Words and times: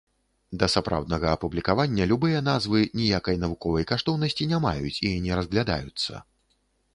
Да 0.61 0.67
сапраўднага 0.75 1.27
апублікавання 1.35 2.07
любыя 2.11 2.39
назвы 2.47 2.81
ніякай 3.01 3.37
навуковай 3.43 3.87
каштоўнасці 3.93 4.49
не 4.55 4.59
маюць 4.65 4.97
і 5.11 5.13
не 5.27 5.39
разглядаюцца. 5.43 6.13